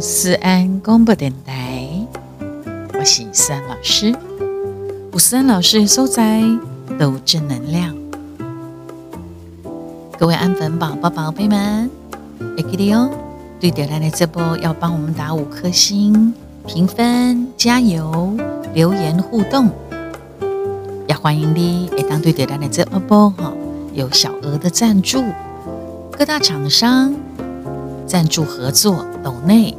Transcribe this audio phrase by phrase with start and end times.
[0.00, 1.88] 思安广播电台，
[2.94, 4.14] 我是思安老师。
[5.12, 6.40] 有思安老师的所在
[6.98, 7.96] 都正能量。
[10.16, 11.90] 各位安粉宝宝宝贝们，
[12.56, 13.10] 会记得哦，
[13.58, 16.32] 对点亮的这波要帮我们打五颗星
[16.64, 18.36] 评分，加油！
[18.74, 19.68] 留言互动，
[21.08, 23.52] 也欢迎你会当对点亮的这波哈
[23.94, 25.24] 有小额的赞助，
[26.12, 27.12] 各大厂商。
[28.06, 29.76] 赞助合作，岛内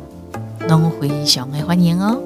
[0.69, 2.21] 拢非常的欢迎哦。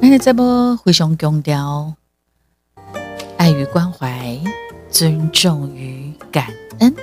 [0.00, 1.92] 那这波非常强调
[3.36, 4.38] 爱与关怀、
[4.88, 6.46] 尊重与感
[6.78, 6.94] 恩。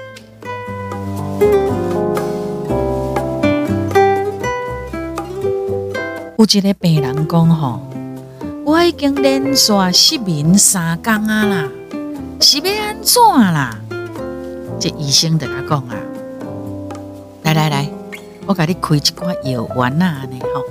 [6.37, 7.91] 有一个病人讲吼。
[8.71, 11.71] 我已经连续失眠三天啊啦，
[12.41, 13.21] 是要安怎
[13.53, 13.77] 啦？
[14.79, 15.95] 这医生就甲讲啊，
[17.43, 17.87] 来来来，
[18.47, 20.63] 我甲你开一罐药丸啊，尼吼。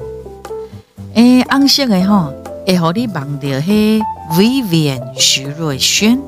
[1.15, 2.33] 诶，红色的吼，
[2.67, 6.19] 会互你忘掉迄 Vivian 徐若瑄；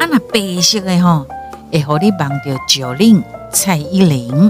[0.00, 1.26] 啊，那白色的吼，
[1.72, 4.48] 会互你忘掉 Jolin 蔡依林；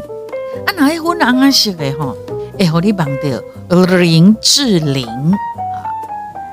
[0.66, 2.14] 啊，那迄粉红色的吼，
[2.58, 3.40] 会互你忘掉
[3.96, 5.32] 林志玲啊。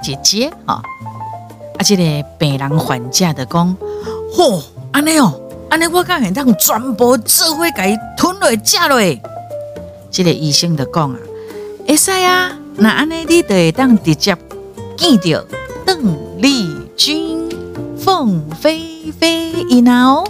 [0.01, 0.81] 姐姐啊，
[1.85, 3.77] 即，这个病人患者的讲，
[4.33, 8.99] 嚯，安尼哦，安尼我敢会当全部做伙甲伊吞落食落。
[10.09, 11.17] 这个医生就讲啊，
[11.87, 14.35] 会使啊，那安尼你就会当直接
[14.97, 15.45] 见到
[15.85, 17.47] 邓丽君、
[17.99, 20.23] 凤飞飞一闹。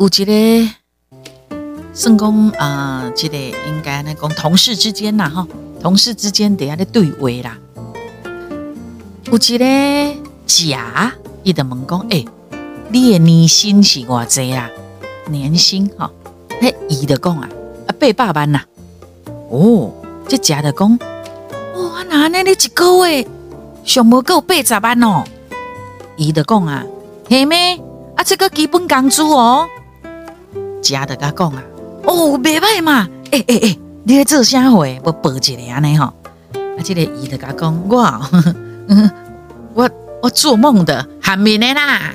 [0.00, 0.70] 有一个
[1.92, 5.46] 算讲啊，这个应该呢讲同事之间呐，哈，
[5.78, 7.58] 同事之间底下咧对话啦。
[9.26, 9.64] 有一个
[10.46, 11.12] 甲，
[11.42, 12.26] 伊就问讲，诶，
[12.88, 14.70] 你的年薪是偌济啦？
[15.28, 16.10] 年薪哈，
[16.62, 17.46] 迄伊就讲啊，
[17.86, 18.62] 啊八百万呐。
[19.50, 19.92] 哦，
[20.26, 20.98] 这甲就讲，
[21.76, 23.28] 哇，那安尼你一个月
[23.84, 25.24] 上无够八十万哦？
[26.16, 26.86] 伊就讲啊，
[27.28, 27.78] 系咩？
[28.16, 29.68] 啊，这个基本工资哦。
[30.80, 31.62] 家的甲讲啊，
[32.04, 34.86] 哦，袂歹嘛，诶诶诶，你咧做啥货？
[34.86, 36.06] 要报一个安尼吼。
[36.06, 36.12] 啊，
[36.82, 38.20] 这个伊就甲讲，我，
[39.74, 39.90] 我
[40.22, 42.12] 我做梦的，喊面的啦。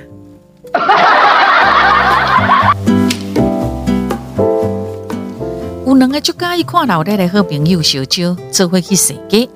[5.85, 9.47] 有两个就介意看老爹的好朋友小酒，做伙去踅街，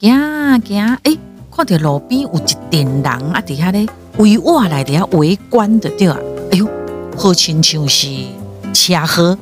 [0.00, 1.18] 行行，诶，
[1.54, 3.86] 看到路边有一群人啊，伫遐咧
[4.18, 6.18] 围我来伫遐围观的对啊，
[7.16, 8.08] 好亲像是
[8.72, 9.38] 车祸，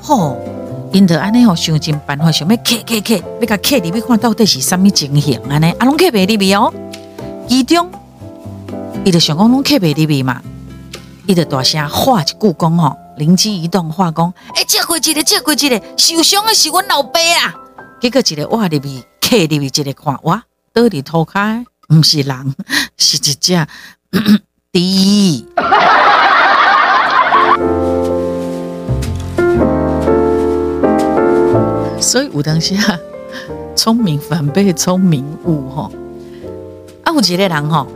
[0.00, 0.38] 吼！
[0.92, 6.72] 因着安尼吼，想尽办法想要客客客，要甲客入去看到底是啥物情形安尼，啊，拢客袂入去哦。
[7.46, 7.90] 其中，
[9.04, 10.40] 伊就想讲拢客袂入去嘛，
[11.26, 17.54] 伊就大声话一句讲吼，灵机一动话讲，哎，借过一个，借过一个，受伤的是阮老爸啊！
[18.00, 20.42] 结果一个话入去，客入去，一个看，哇，
[20.72, 22.54] 倒伫涂骹，毋是人，
[22.96, 23.52] 是一只猪。
[32.00, 32.98] 所以有当时啊，
[33.76, 35.90] 聪明反被聪明误吼。
[37.02, 37.86] 啊，有一个人吼，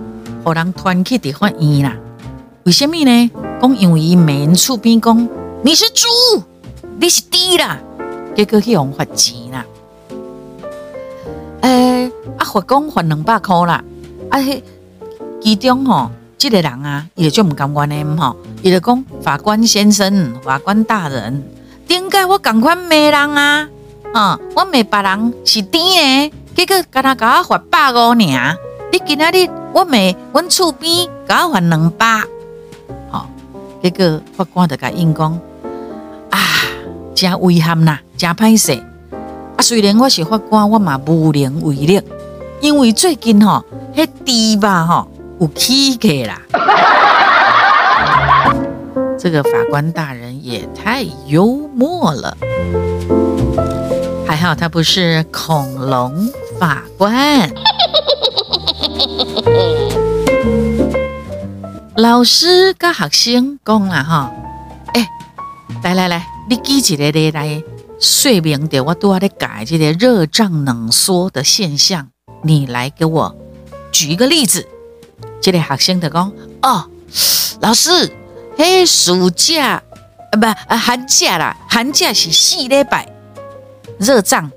[0.44, 1.96] 互人团去伫法院啦。
[2.64, 3.30] 为什么呢？
[3.60, 5.28] 讲因为伊面厝边讲
[5.62, 6.42] 你是猪，
[6.98, 7.78] 你是猪啦，
[8.34, 9.64] 结果去用罚钱啦。
[11.62, 13.82] 诶，啊，罚讲罚两百箍啦。
[14.30, 14.62] 啊，迄
[15.40, 16.10] 其中吼，
[16.42, 21.41] 即个人啊，伊就毋甘愿的吼，伊就讲法官先生、法官大人，
[21.86, 23.69] 点解我共款骂人啊？
[24.12, 24.36] 啊！
[24.56, 28.56] 我骂别人是甜的，结果甲他甲我罚百五尔。
[28.90, 29.96] 你今仔日我骂
[30.32, 32.22] 阮厝边甲我罚两百，
[33.08, 33.31] 好，
[33.81, 35.38] 结果法官就甲因讲
[36.31, 36.38] 啊，
[37.14, 38.72] 真遗憾呐，真歹势。
[38.72, 42.02] 啊，虽然我是法官，我嘛无能为力，
[42.61, 43.64] 因为最近吼，
[43.94, 45.06] 迄猪吧吼
[45.42, 46.40] 有起价啦。
[49.18, 52.36] 这个法官大人也太幽默了。
[54.24, 56.30] 还好他不是恐龙
[56.60, 57.50] 法官。
[61.96, 64.32] 老师跟学生讲啦哈，
[64.94, 65.08] 哎，
[65.82, 67.60] 来来来，你举一个例来
[67.98, 72.10] 说明的，我都要来改这个热胀冷缩的现象。
[72.44, 73.36] 你来给我
[73.90, 74.68] 举一个例子。
[75.42, 76.84] 这个学生就讲，哦，
[77.60, 77.90] 老师，
[78.56, 79.82] 嘿，暑假
[80.30, 83.08] 啊不啊寒假啦，寒假是四礼拜，
[83.98, 84.50] 热胀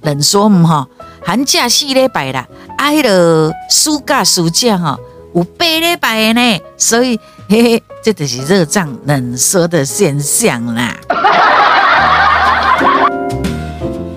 [0.00, 0.88] 冷缩唔吼，
[1.22, 2.48] 寒假四礼拜啦，
[2.78, 4.98] 啊迄个暑假暑假吼
[5.34, 10.96] 有八礼拜呢，所以嘿嘿，这就是热胀冷缩的现象啦。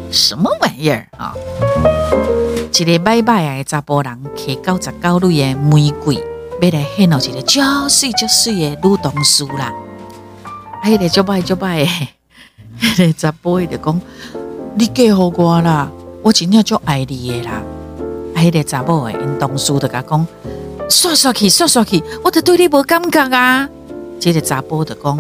[0.09, 1.33] 什么玩意儿啊？
[2.75, 6.15] 一个拜拜的查甫人，摕九十九蕊的玫瑰，
[6.59, 9.71] 要来献到一个足水足水的女同事啦。
[10.43, 11.91] 啊，迄个足拜足拜的，
[12.81, 14.01] 迄个查甫伊就讲：
[14.75, 15.87] 你嫁互我啦，
[16.23, 17.61] 我真正足爱你的啦。
[18.33, 20.27] 啊，迄个查某的因同事就甲讲：
[20.89, 23.69] 刷刷去，刷刷去，我著对你无感觉啊。
[24.19, 25.19] 这个查甫就讲：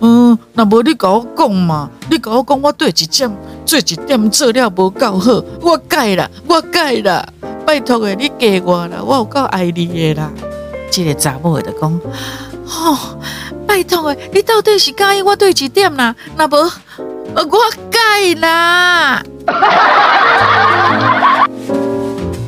[0.00, 3.36] 嗯，那无你甲我讲嘛，你甲我讲，我对一点。
[3.64, 7.26] 做一点做了无够好，我改啦，我改啦，
[7.66, 10.30] 拜托诶，你嫁我啦，我有够爱你诶啦。
[10.90, 12.00] 这个查某就讲，
[12.66, 13.16] 吼，
[13.66, 16.14] 拜托诶，你到底是介意我对一点啦？
[16.36, 16.70] 那无，
[17.34, 17.48] 我
[17.90, 19.22] 改啦。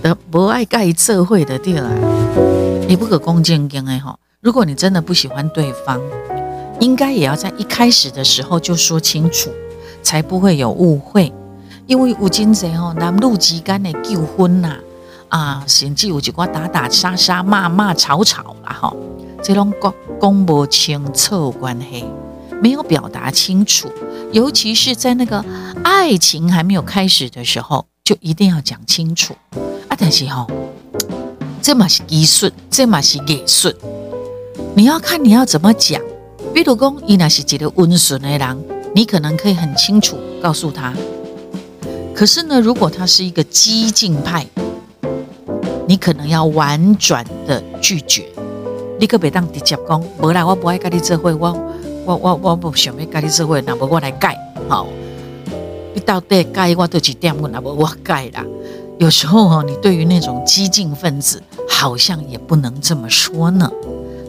[0.03, 1.89] 得 无爱介意做会的对啦。
[2.87, 5.99] 你不可恭敬敬诶吼，如果你真的不喜欢对方，
[6.81, 9.51] 应该也要在一开始的时候就说清楚。
[10.05, 11.33] 才不会有误会，
[11.87, 14.77] 因为有真侪吼男女之间的纠纷呐，
[15.29, 18.97] 啊，甚至有一寡打打杀杀、骂骂吵吵啦，吼，
[19.43, 22.05] 这种讲讲不清楚关系，
[22.63, 23.91] 没有表达清楚，
[24.31, 25.45] 尤其是在那个
[25.83, 29.35] 爱情还没有开始的时候，就一定要讲清楚
[29.89, 29.97] 啊。
[29.99, 30.47] 但是吼，
[31.63, 33.73] 这嘛是技术，这嘛是艺术，
[34.77, 36.01] 你要看你要怎么讲。
[36.53, 38.74] 比如讲，伊那是一个温顺的人。
[38.97, 40.95] 你可能可以很清楚告诉他，
[42.15, 44.47] 可是呢，如果他是一个激进派，
[45.89, 48.25] 你可能要婉转的拒绝。
[49.01, 51.53] 你可别当直接讲，无啦，我不爱跟你做会，我
[52.07, 54.39] 我我我不想要跟你做会，那么我来改。
[54.69, 54.87] 好，
[55.93, 58.45] 你到底改我都几点问，那么我改啦。
[58.99, 63.69] 有时候哈，你对于那种激进分子，好像也不能这么说呢。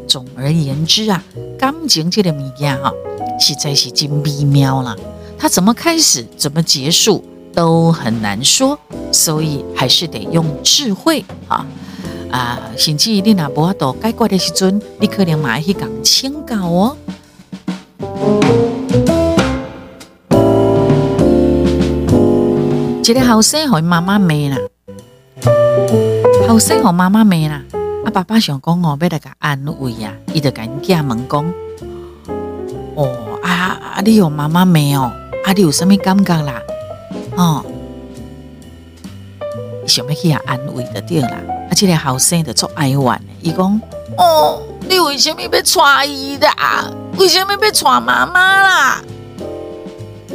[0.08, 1.24] 总而言之啊，
[1.60, 2.92] 感情这个物件哈。
[3.40, 4.96] 实在是真微妙了，
[5.38, 7.24] 它怎么开始，怎么结束
[7.54, 8.78] 都很难说，
[9.12, 11.66] 所以还是得用智慧啊
[12.32, 12.60] 啊！
[12.78, 16.98] 甚至你若无法度解决的时阵，你可能马上去讲请教哦。
[23.08, 24.58] 一个后生和妈妈骂啦，
[26.48, 27.64] 后生和妈妈骂啦，
[28.06, 31.65] 啊爸爸想讲哦，要来个安慰啊，伊就甲囝问讲。
[32.96, 34.02] 哦啊啊！
[34.04, 35.02] 你有妈妈没有？
[35.02, 36.62] 啊，你有什么感觉啦？
[37.36, 37.64] 哦，
[39.86, 41.30] 想要去安慰的对啦。
[41.70, 43.82] 啊，这个后生的做哀怨，伊讲
[44.18, 46.90] 哦，你为什么要娶伊啦？
[47.18, 49.02] 为什么要娶妈妈啦？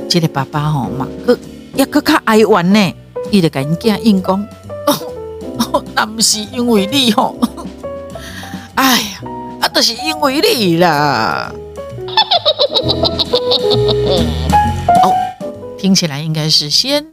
[0.08, 1.38] 这个爸爸吼嘛，佮
[1.74, 2.94] 也佮较哀怨呢。
[3.30, 4.46] 伊就甲因囝应讲，
[4.86, 7.36] 哦，那不是因为你吼，
[8.74, 9.22] 哎呀，
[9.60, 11.52] 啊，都是因为你啦。
[15.02, 15.12] 哦，
[15.78, 17.04] 听起来应该是先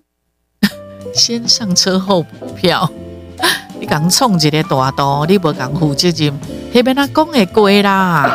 [1.13, 2.89] 先上车后补票。
[3.79, 6.33] 你刚冲一个大道，你不敢负责任，
[6.73, 8.25] 那边他讲会过啦。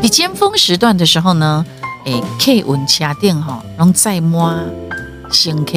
[0.00, 1.64] 你尖峰时段的时候呢，
[2.06, 4.70] 诶，客运车顶吼，拢载满
[5.30, 5.72] 乘客，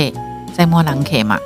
[0.56, 1.38] 载满人客嘛。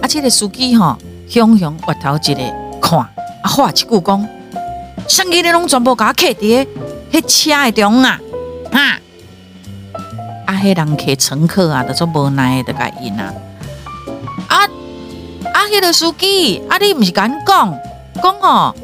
[0.00, 2.42] 啊，这个司机吼，向向额头一个
[2.82, 3.08] 看，啊，
[3.48, 4.28] 话一句讲。
[5.08, 6.66] 上机你拢全部甲我客伫
[7.12, 8.18] 迄车的中啊，
[8.72, 8.98] 哈！
[10.46, 13.32] 啊，迄人客乘客啊，都做无奈的甲因啊。
[14.48, 14.64] 啊
[15.52, 17.78] 啊，迄个司机，啊，你毋是敢讲
[18.22, 18.74] 讲哦，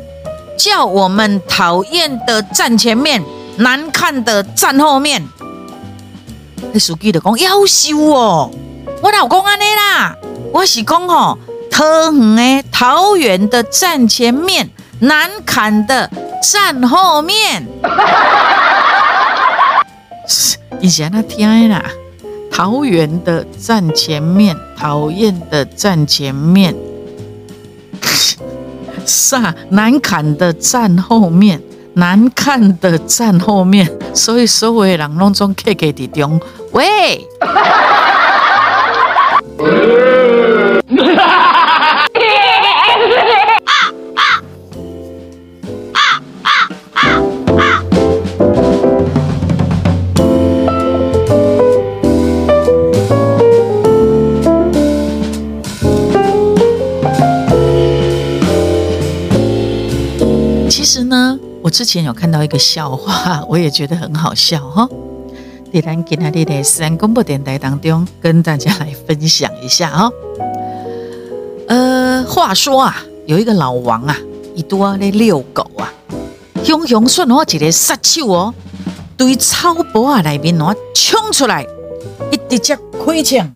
[0.59, 3.23] 叫我们讨厌的站前面，
[3.57, 5.27] 难看的站后面。
[6.75, 8.51] 迄司机就讲夭寿哦，
[9.03, 10.15] 我老公安尼啦，
[10.53, 11.37] 我是讲哦，
[11.71, 14.71] 桃园的桃园的站前面。
[15.01, 16.11] 难砍的
[16.43, 17.67] 站后面，
[20.81, 21.83] 以前他听啦，
[22.51, 26.75] 桃园的站前面，讨厌的站前面，
[29.07, 31.63] 啥难砍的站后面，
[31.95, 36.39] 难看的站后面，所以所有人拢总客客伫中，
[36.73, 37.27] 喂。
[61.81, 64.87] 之前有看到一个笑话， 我也觉得很好笑哈。
[65.73, 70.11] 在咱今天的私人广播电台当中，跟大家来分享一下哈。
[71.69, 74.15] 呃，话说啊，有一个老王啊，
[74.55, 75.91] 一多咧遛狗啊，
[76.63, 78.55] 雄雄顺我一个杀手哦，
[79.17, 81.65] 对草坡啊内面喏冲出来，
[82.31, 83.51] 一直接开枪，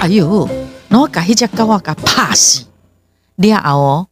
[0.00, 0.48] 哎呦，
[0.90, 2.64] 我把迄只狗啊给拍死，
[3.36, 4.06] 了后哦，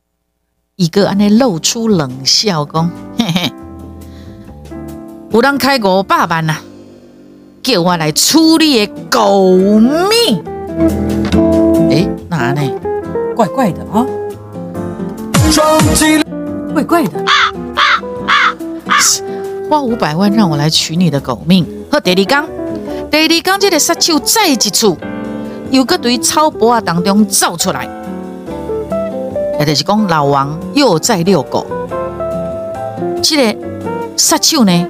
[0.82, 3.52] 一个安尼露出冷笑，讲嘿嘿，
[5.30, 6.56] 有人开五百万呐，
[7.62, 10.42] 叫我来处理的狗命。
[11.88, 12.60] 哎，哪呢？
[13.36, 14.04] 怪怪的啊！
[16.74, 17.24] 怪怪的。
[19.70, 21.64] 花五百万让我来取你的狗命。
[21.92, 22.44] 和第二刚，
[23.08, 24.96] 第二刚这个杀手再一次，
[25.70, 27.88] 又个对草坡啊当中走出来，
[29.62, 31.64] 也就是讲老王又在遛狗。
[33.22, 33.58] 这个
[34.16, 34.86] 杀手呢，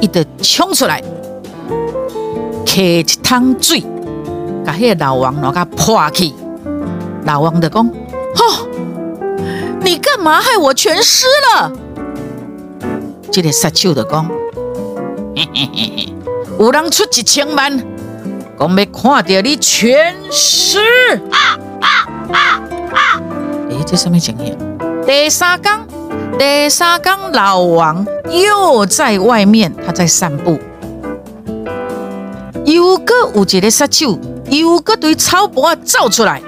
[0.00, 1.00] 伊就冲出来，
[2.64, 3.84] 揢一汤水。
[4.64, 6.32] 把迄个老王拿个泼去，
[7.24, 7.88] 老王就讲
[8.34, 8.66] ：“吼，
[9.82, 11.70] 你干嘛害我全湿了？”
[13.30, 14.26] 这个杀手就讲
[15.36, 16.12] ：“嘿嘿嘿嘿，
[16.58, 17.78] 有人出一千万，
[18.58, 20.80] 讲要看到你全湿。”，
[23.86, 24.58] 这什么情形？
[25.06, 25.86] 第三天，
[26.36, 30.58] 第三天，老王又在外面，他在散步，
[32.64, 34.18] 又个有一个杀手。
[34.48, 36.40] 又个对草坡走出来，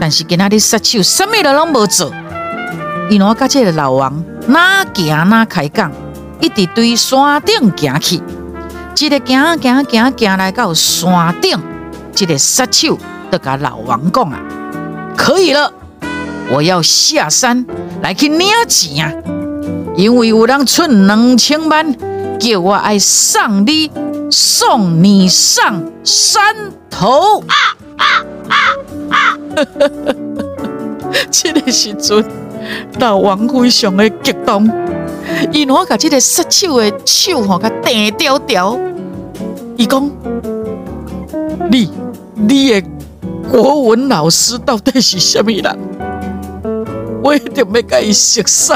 [0.00, 2.10] 但是今仔日杀手什么都拢无做，
[3.10, 5.92] 伊喏甲这个老王哪行哪开讲，
[6.40, 8.22] 一直对山顶行去，
[8.96, 11.58] 一个行行行行来到山顶，
[12.14, 12.98] 这个杀手
[13.30, 14.40] 就甲老王讲啊，
[15.14, 15.70] 可以了，
[16.50, 17.64] 我要下山
[18.02, 19.12] 来去领钱啊，
[19.96, 21.94] 因为有人出两千万，
[22.38, 23.90] 叫我爱上你。
[24.28, 26.42] 送你上山
[26.90, 27.38] 头！
[27.46, 27.54] 啊
[27.96, 28.04] 啊
[28.48, 28.58] 啊
[29.08, 29.38] 啊！
[31.30, 32.24] 这个时阵，
[32.98, 34.68] 老王非常的激动，
[35.52, 38.76] 伊拿甲这个杀手的手吼，甲定掉掉。
[39.76, 40.10] 伊讲：
[41.70, 41.88] 你
[42.34, 42.82] 你的
[43.48, 45.78] 国文老师到底是什么人？
[47.26, 48.72] 我一定要甲伊熟悉。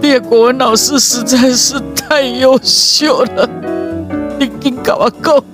[0.00, 3.46] 你的国文老师实在是太优秀了，
[4.38, 5.44] 你紧跟我讲，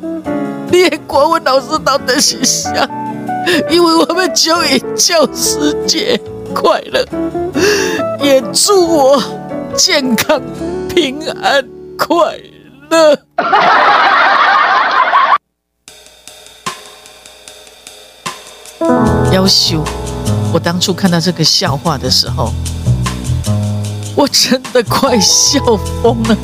[0.71, 2.88] 你的国文老师到底是啥？
[3.68, 6.21] 因为我们祝你教师节
[6.54, 7.04] 快乐，
[8.23, 9.21] 也祝我
[9.75, 10.40] 健康
[10.88, 11.66] 平安
[11.99, 12.38] 快
[12.90, 13.18] 乐。
[19.35, 19.83] 优秀！
[20.53, 22.53] 我当初看到这个笑话的时候。
[24.17, 25.61] 我真的快笑
[26.03, 26.37] 疯了，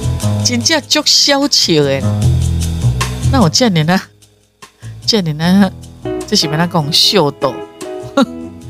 [0.44, 2.00] 真正足笑笑的。
[3.32, 4.00] 那我见你呢？
[5.04, 5.68] 见你呢？
[6.24, 6.56] 这是咩？
[6.56, 7.52] 他讲秀逗，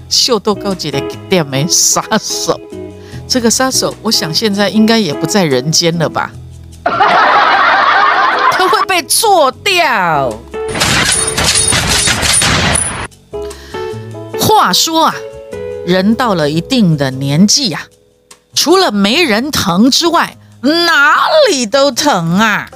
[0.08, 2.58] 秀逗高级的点没杀手。
[3.28, 6.30] 这个杀手，我想现在应该也不在人间了吧？
[6.84, 10.34] 他会被做掉。
[14.54, 15.14] 话说啊，
[15.84, 17.88] 人到了一定的年纪呀。
[18.54, 21.16] 除了没人疼之外，哪
[21.50, 22.70] 里都疼啊！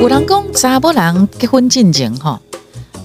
[0.00, 2.38] 有人讲查甫人结婚进前吼。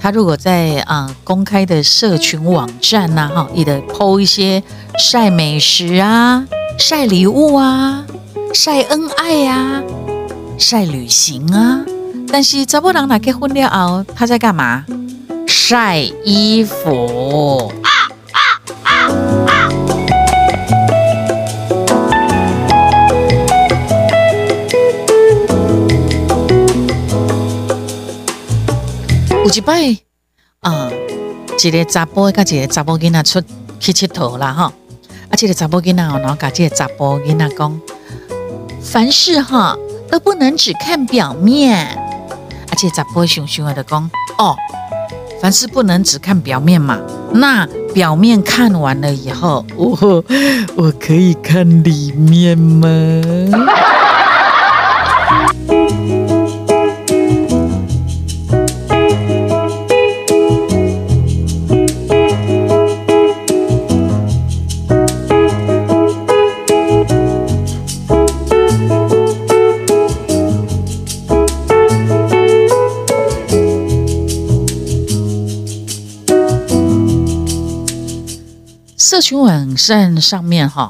[0.01, 4.63] 他如果在啊公开的社群网站呐，哈，你的 PO 一些
[4.97, 6.43] 晒美食啊、
[6.79, 8.03] 晒礼物啊、
[8.51, 9.83] 晒恩爱呀、
[10.57, 11.85] 晒旅行啊。
[12.27, 14.83] 但是查甫人来结婚了后，他在干嘛？
[15.45, 17.71] 晒衣服。
[29.43, 29.97] 有一摆
[30.59, 30.87] 啊，
[31.63, 33.41] 一个查甫甲一个查甫囡仔出
[33.79, 34.71] 去佚佗啦，哈！
[35.29, 37.81] 啊，这个查甫囡仔然后甲这个查甫囡仔讲，
[38.83, 39.75] 凡事哈
[40.11, 41.87] 都不能只看表面。
[42.69, 44.55] 而且查甫想想的讲，哦，
[45.41, 46.99] 凡事不能只看表面嘛。
[47.33, 50.23] 那表面看完了以后，我
[50.75, 52.87] 我可以看里面吗？
[79.21, 80.89] 群网站上面哈，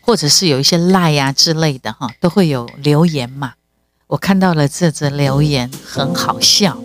[0.00, 3.54] 或者是有一些赖呀之类的哈，都会有留言嘛。
[4.06, 6.76] 我看到了这则留言，很好笑，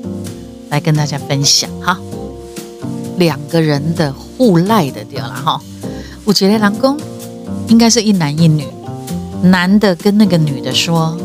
[0.70, 2.00] 来跟大家分享哈。
[3.18, 5.62] 两个人的互赖的掉了哈。
[6.24, 6.98] 我觉得老公
[7.68, 8.68] 应该是一男一女，
[9.44, 11.18] 男的跟那个女的说：“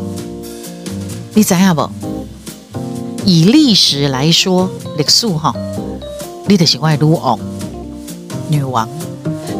[1.33, 1.89] 你知下不？
[3.25, 5.55] 以历史来说，历史哈，
[6.47, 7.39] 你的是我女王，
[8.49, 8.89] 女王。”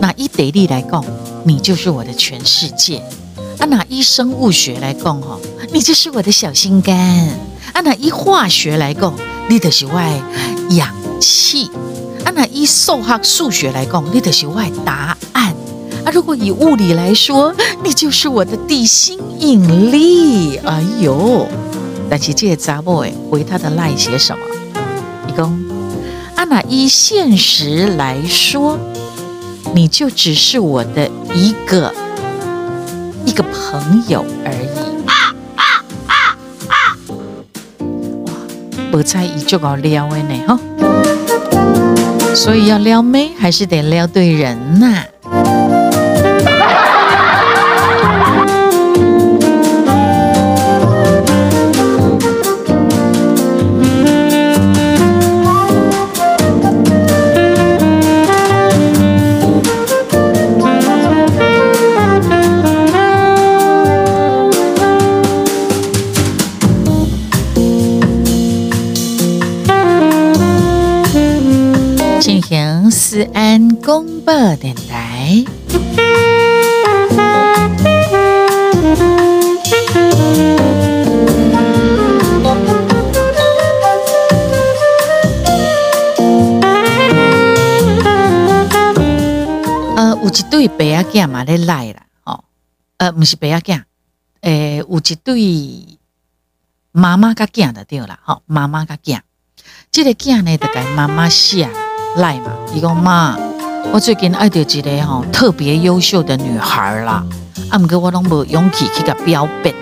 [0.02, 1.06] 那以地理来讲，
[1.46, 2.98] 你就是我的全世界；
[3.60, 5.38] 啊，那以生物学来讲，哈，
[5.72, 6.96] 你就是我的小心肝；
[7.72, 9.14] 啊，那以化学来讲，
[9.48, 9.94] 你就是我
[10.72, 11.70] 氧气；
[12.26, 15.54] 啊，那以数学数学来讲，你就是我答案；
[16.04, 17.54] 啊，如果以物理来说，
[17.84, 20.58] 你就是我的地心引力。
[20.58, 21.48] 哎呦！
[22.10, 24.44] 但是这个查某诶，回他的赖写什么？
[25.30, 25.44] 一共
[26.36, 28.80] 啊，那以现实来说。
[29.74, 31.94] 你就只是我的一个
[33.26, 34.68] 一个朋友而已。
[35.06, 35.34] 哇，
[38.92, 40.60] 我猜一就搞撩的呢哈，
[42.36, 45.04] 所以要撩妹还是得撩对人呐。
[74.62, 75.44] 电台。
[89.98, 92.44] 呃，有一对白阿囝嘛咧来啦，哦，
[92.98, 93.82] 呃，不是白阿囝，
[94.42, 95.98] 诶，有一对
[96.92, 99.22] 妈妈甲囝的对啦，吼，妈妈甲囝，
[99.92, 101.68] 这个囝呢，就甲妈妈写。
[102.18, 103.38] 赖嘛，伊讲妈，
[103.94, 107.22] 我最近爱到一个吼特别优秀的女孩啦，
[107.70, 109.74] 啊，毋过我拢无勇气去甲表白，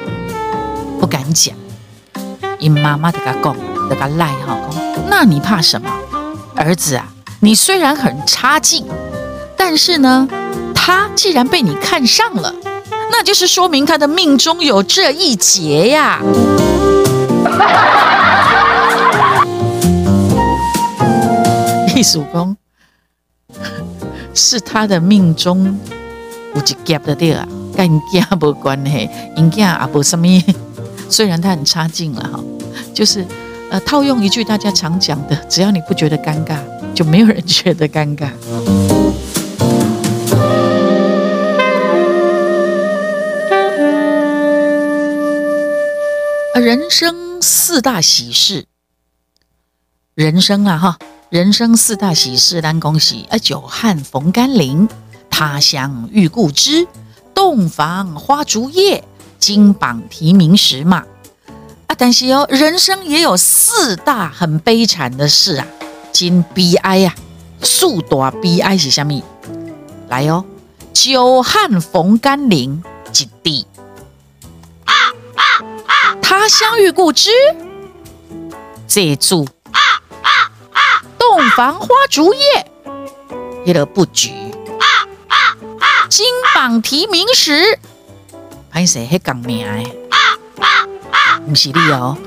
[1.00, 1.54] 不敢讲。
[2.58, 3.56] 因妈妈就甲讲，
[3.88, 5.88] 就甲赖哈讲，那你怕什么？
[6.56, 7.06] 儿子啊，
[7.42, 8.84] 你虽然很差劲，
[9.56, 10.28] 但是呢，
[10.74, 12.52] 他既然被你看上了，
[13.12, 16.20] 那就是说明他的命中有这一劫呀。
[21.96, 22.58] 艺术工
[24.40, 25.78] 是他的命中
[26.56, 30.26] 有一劫的对啊，跟囝无关系，因囝也无什么。
[31.10, 32.40] 虽然他很差劲了哈，
[32.94, 33.26] 就是
[33.70, 36.58] 呃套用一句大家常讲的，只要你不觉得尴尬，
[36.96, 38.30] 就没有人觉得尴尬。
[46.56, 48.66] 人生四大喜事，
[50.16, 50.98] 人生啊哈。
[51.30, 53.38] 人生四大喜事，单恭喜啊！
[53.38, 54.90] 久旱逢甘霖，
[55.30, 56.88] 他乡遇故知，
[57.36, 59.04] 洞房花烛夜，
[59.38, 61.06] 金榜题名时嘛。
[61.86, 65.68] 啊，但是哦，人生也有四大很悲惨的事啊，
[66.12, 67.14] 金悲哀呀！
[67.62, 69.22] 四大悲哀是什么？
[70.08, 70.44] 来哦，
[70.94, 72.82] 久旱逢甘霖，
[73.14, 73.68] 一地；
[76.24, 77.30] 他乡遇故知，
[78.88, 79.48] 这一组。
[81.20, 82.72] 洞房花烛夜，
[83.66, 84.30] 一个布局；
[86.10, 87.78] 金榜题名时，
[88.72, 89.68] 潘谁还讲名？
[91.48, 92.18] 不是你哦。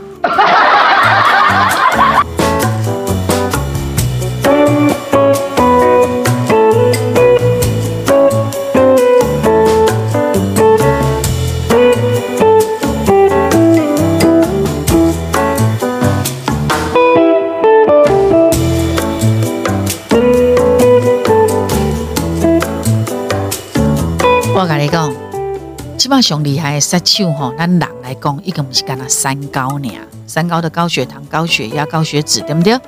[26.23, 29.91] 上厉害的杀手吼，咱人来讲，一个不是干那三高呢，
[30.27, 32.79] 三高的高血糖、高血压、高血脂，对不对？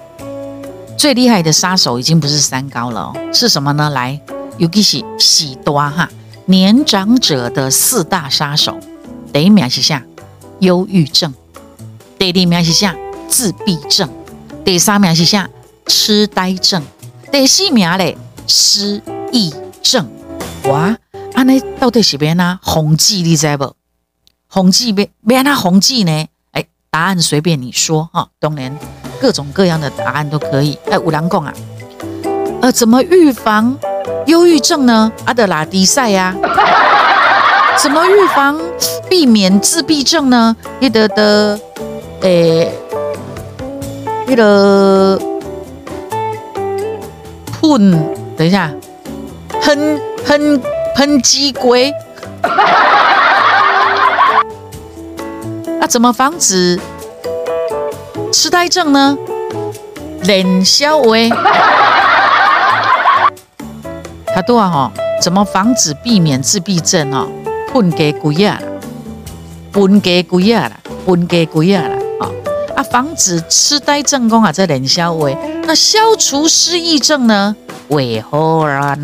[0.97, 3.91] 最厉害的杀手已经不是三高了，是什么呢？
[3.91, 4.19] 来，
[4.59, 6.09] 尤其是喜多哈，
[6.47, 8.79] 年长者的四大杀手，
[9.33, 10.03] 第一名是啥？
[10.61, 11.35] 忧郁症，
[12.17, 12.95] 第二名是啥？
[13.29, 14.09] 自闭症，
[14.65, 15.51] 第三名是啥？
[15.87, 16.83] 痴呆症，
[17.31, 18.17] 第四名嘞，
[18.47, 20.09] 失忆症，
[20.65, 20.97] 哇！
[21.35, 23.23] 安尼到底是变哪红记？
[23.23, 23.75] 你知不？
[24.49, 26.27] 红记变变哪红记呢？
[26.53, 28.79] 哎，答案随便你说哈，当然
[29.21, 30.79] 各种各样的答案都可以。
[30.91, 31.53] 哎，五郎讲啊，
[32.63, 33.77] 呃，怎么预防
[34.27, 35.13] 忧郁症呢？
[35.25, 36.35] 阿德拉迪赛呀。
[37.77, 38.61] 怎么预防、
[39.11, 40.57] 避免自闭症呢？
[40.79, 41.61] 你的的，
[42.21, 42.73] 诶，
[44.29, 45.21] 那个
[47.61, 47.91] 喷，
[48.37, 48.73] 等一下，
[49.61, 50.63] 喷喷
[50.95, 51.93] 喷鸡龟。
[55.81, 56.81] 那怎么防止
[58.33, 59.17] 痴呆症呢？
[60.27, 61.29] 冷消微。
[64.35, 64.93] 他多啊哈？
[65.21, 67.29] 怎么防止、避免自闭症哦？
[67.73, 68.61] 分给鬼啊，
[69.73, 70.77] 分给鬼啊啦，
[71.07, 72.29] 分给鬼啊啦啊！
[72.77, 77.55] 啊，防止痴呆症功啊，在冷消为那消除失忆症呢？
[77.89, 78.99] 为何然？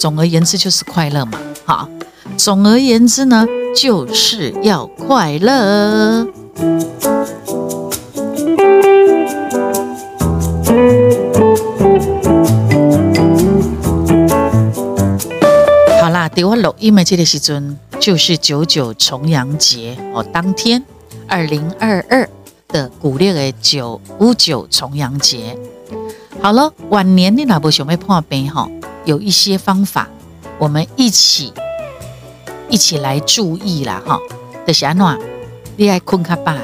[0.00, 1.86] 总而言之就是快乐嘛，哈。
[2.38, 6.26] 总而言之呢，就是要快乐。
[16.00, 20.82] 好啦对我录音的这个时阵，就是九九重阳节哦，当天
[21.28, 22.26] 二零二二
[22.68, 25.58] 的古历的九五九重阳节。
[26.40, 28.66] 好了，晚年你哪不想要破病哈？
[29.10, 30.08] 有一些方法，
[30.56, 31.52] 我们一起
[32.68, 34.16] 一起来注意啦哈。
[34.64, 35.18] 就是安怎，
[35.76, 36.54] 你爱困较饱，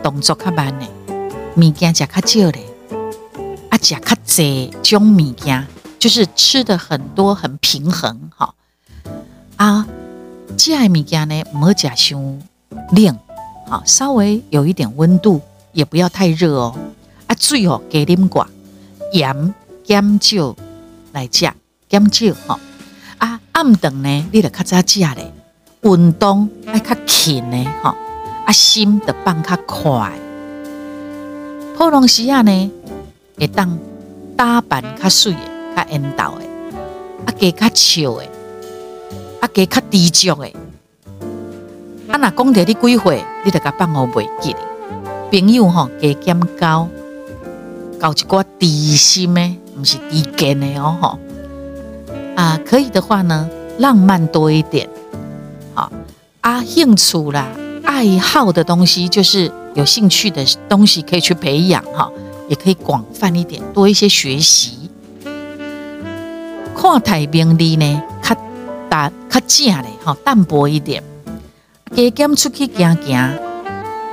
[0.00, 0.86] 动作较慢的，
[1.56, 2.60] 物件食较少的，
[3.70, 5.66] 啊食较济种物件，
[5.98, 8.54] 就是吃的很多很平衡哈。
[9.56, 9.84] 啊，
[10.56, 12.40] 这爱物件呢，唔好食伤
[12.92, 13.18] 冷，
[13.66, 15.40] 好，稍微有一点温度，
[15.72, 16.78] 也不要太热哦。
[17.26, 18.46] 啊，水哦，加啉寡，
[19.12, 20.54] 盐减少
[21.18, 21.50] 来食，
[21.88, 22.60] 减少哈。
[23.18, 25.32] 啊，暗顿呢，你得较早食咧，
[25.82, 27.96] 运动爱较勤呢，哈。
[28.46, 30.12] 啊，心得放较快，
[31.76, 32.70] 普通时啊呢，
[33.36, 33.76] 会当
[34.36, 35.40] 打扮较水的，
[35.76, 36.44] 较缘投的，
[37.26, 38.24] 啊，加较笑的。
[39.40, 40.54] 啊，加较低俗诶！
[42.08, 44.58] 啊，若讲着你几岁，你著甲放我袂记哩。
[45.30, 46.88] 朋友吼，加减交，
[48.00, 51.18] 交一寡知心诶，不是低贱的哦吼。
[52.34, 54.88] 啊，可以的话呢，浪漫多一点。
[55.74, 55.90] 好，
[56.40, 57.46] 啊，兴趣啦，
[57.84, 62.10] 爱好的东西，就是有兴趣的东西，可以去培养哈，
[62.48, 64.90] 也可以广泛一点，多一些学习。
[66.76, 68.36] 看太平利呢，较。
[68.90, 71.04] 大较正嘞，哈，淡薄一点，
[71.94, 73.38] 加减出去行行，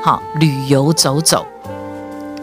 [0.04, 1.46] 好旅游走走，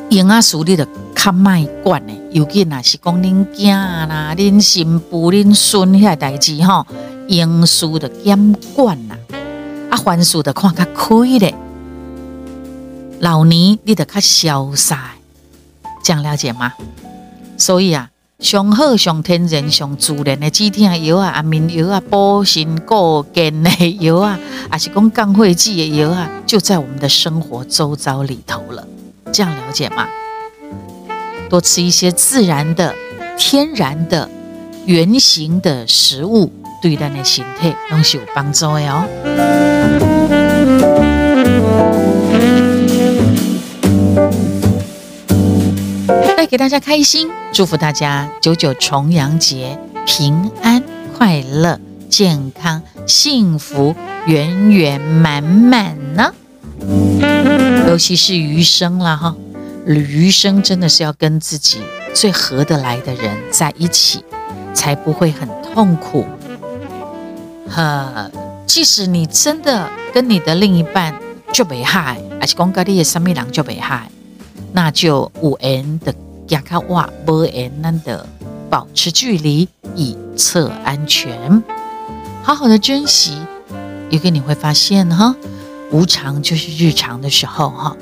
[0.08, 0.88] 用啊处理的
[1.22, 3.70] 较卖惯嘞，尤其那是讲恁囝
[4.08, 6.84] 啦、恁新妇、恁孙遐代志吼，
[7.28, 9.16] 应事的减惯啦，
[9.88, 11.54] 啊，凡事的看较开咧，
[13.20, 15.12] 老年你得较潇洒，
[16.02, 16.72] 这样了解吗？
[17.56, 18.08] 所以啊。
[18.40, 24.36] 上好、上天然、上自然的止痛药啊、安眠药啊、补肾固健的药啊，
[24.68, 28.84] 还是讲降血脂的药啊，就在我们的生活周遭里头了。
[29.32, 30.08] 这样了解吗？
[31.52, 32.94] 多吃一些自然的、
[33.36, 34.26] 天然的、
[34.86, 39.04] 原形的食物，对咱的身体都是有帮助的哦。
[46.48, 50.82] 给大家开心，祝福大家九九重阳节平安、
[51.18, 56.32] 快乐、健康、幸福、圆圆满满呢。
[57.88, 59.34] 尤其是余生了哈，
[59.86, 61.80] 余生真的是要跟自己
[62.14, 64.24] 最合得来的人在一起，
[64.74, 66.24] 才不会很痛苦。
[67.68, 68.30] 呵，
[68.66, 71.14] 即使你真的跟你的另一半
[71.52, 74.10] 就没害，而且讲家的什么人就没害，
[74.72, 76.14] 那就五 n 的。
[76.48, 78.26] 亚卡瓦波恩难的
[78.68, 81.62] 保持距离以测安全，
[82.42, 83.38] 好好的珍惜。
[84.10, 85.34] 有个你会发现哈，
[85.92, 87.96] 无常就是日常的时候哈，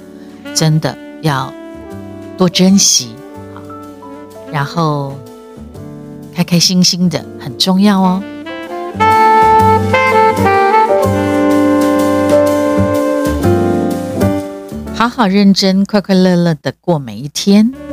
[0.52, 1.52] 真的要
[2.40, 3.14] 多珍惜
[4.50, 5.14] 然后
[6.34, 8.22] 开开心心的很重要哦。
[14.94, 17.89] 好好认真、快快乐乐的过每一天。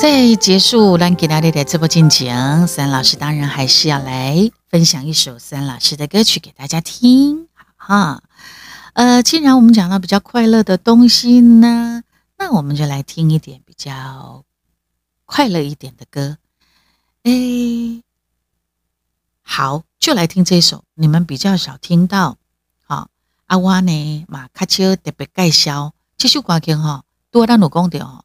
[0.00, 8.22] 在结束兰吉拉丽的直播进行，三老师当然还是要来分享一首三老师的歌曲给大家听，哈。
[8.92, 12.04] 呃，既然我们讲到比较快乐的东西呢，
[12.36, 14.44] 那我们就来听一点比较
[15.24, 16.38] 快乐一点的歌。
[17.24, 18.00] 哎，
[19.42, 22.36] 好，就来听这首，你们比较少听到。
[22.86, 23.08] 好，
[23.46, 28.24] 阿我呢马，卡丘特别介绍这首歌曲哈，多咱有讲到。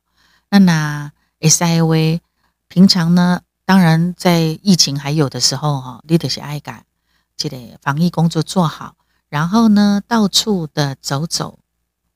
[0.50, 1.12] 那那
[1.44, 2.22] S I V
[2.70, 6.86] 平常呢，当然在疫情还有的时候哈，你得是爱感，
[7.36, 8.96] 记得防疫工作做好，
[9.28, 11.60] 然后呢，到处的走走、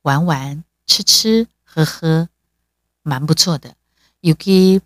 [0.02, 2.30] 玩玩、吃吃喝喝，
[3.04, 3.74] 蛮不错的。
[4.22, 4.82] 尤其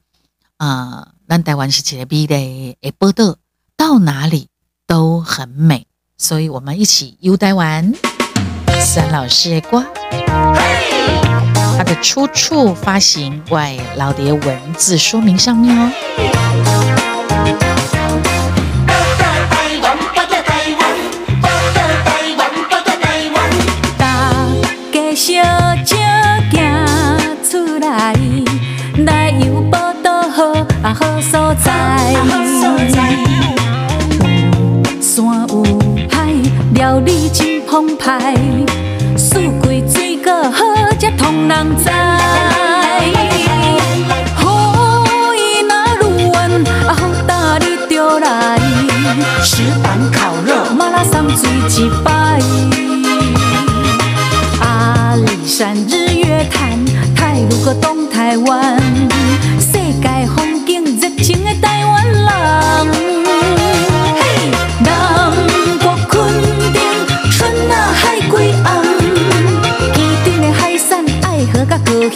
[0.58, 2.36] 啊，咱台湾是一个美的
[2.82, 3.38] 诶报道，
[3.78, 4.50] 到哪里
[4.88, 5.86] 都很美，
[6.18, 7.94] 所以我们一起游台湾。
[8.84, 10.81] 三老师的歌。
[11.82, 16.31] 它的出处、发行外老碟文字说明上面哦。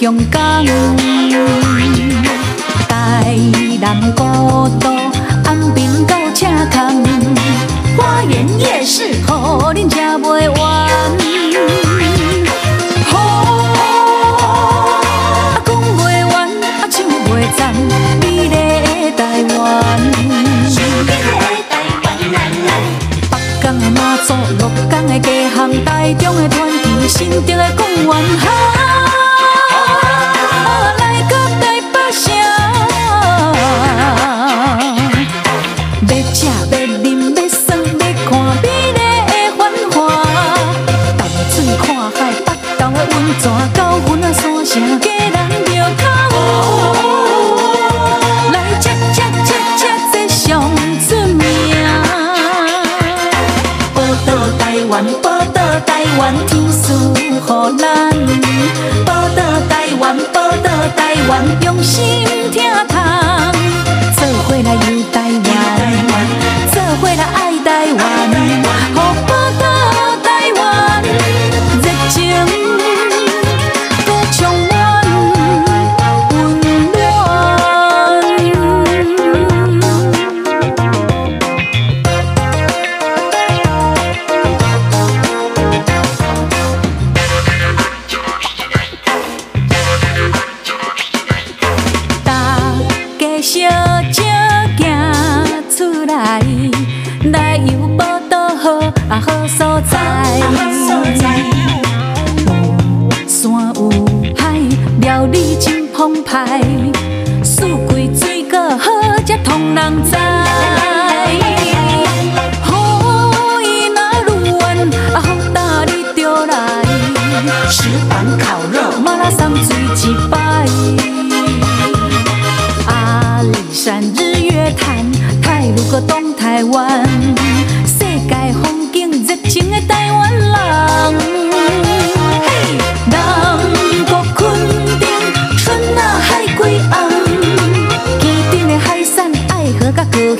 [0.05, 0.63] 香港，
[2.87, 3.35] 台
[3.81, 4.69] 南古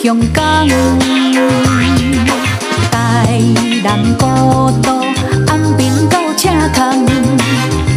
[0.06, 0.68] 香港，
[2.92, 3.42] 台
[3.84, 4.24] 南古
[4.84, 5.02] 都，
[5.48, 7.04] 安平到赤坎，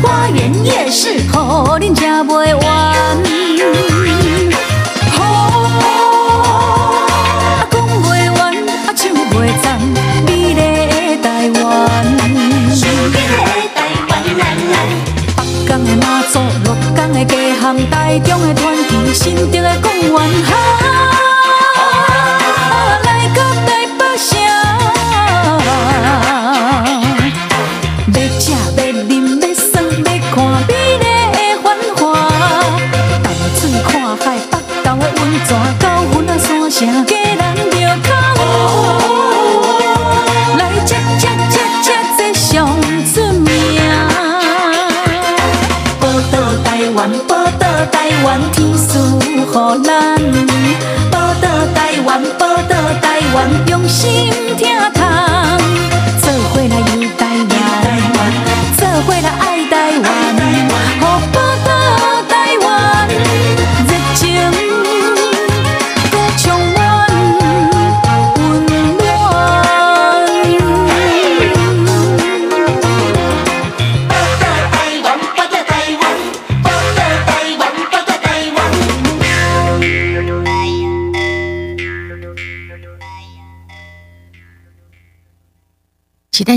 [0.03, 2.67] 花园夜市，好恁吃袂完。
[5.13, 5.21] 好，
[7.71, 8.57] 讲袂完，
[8.97, 9.79] 唱袂赞，
[10.25, 10.61] 美丽的
[11.23, 11.27] 台
[11.61, 11.63] 湾。
[13.13, 14.17] 北
[15.69, 20.98] 港的妈祖，鹿港的家巷，台中的传奇，新竹的公园。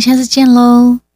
[0.02, 1.11] 下次见喽。